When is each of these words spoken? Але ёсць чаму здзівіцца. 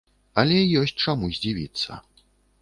Але 0.43 0.55
ёсць 0.81 0.95
чаму 1.03 1.29
здзівіцца. 1.35 2.01